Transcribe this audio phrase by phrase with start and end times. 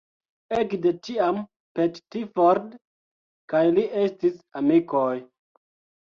[0.59, 1.35] Ekde tiam
[1.79, 2.71] Pettiford
[3.53, 5.13] kaj li estis amikoj.